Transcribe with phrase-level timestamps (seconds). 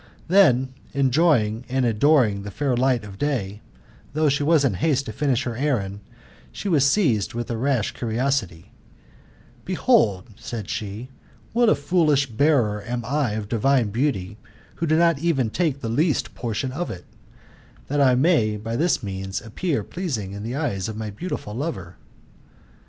[0.27, 3.61] Then again enjoying and adoring the fair light of day,
[4.13, 5.99] though she was in haste to finish her errand,
[6.51, 8.71] she was seized with a rash curiosity:"
[9.63, 11.15] Behold," said she, *•
[11.53, 14.39] what a foolish bearer am I of divine beauty,
[14.77, 17.05] who do even not take the least portion of it,
[17.85, 21.97] that I may by this means appear pleasing in the eyes of my beautiful lover."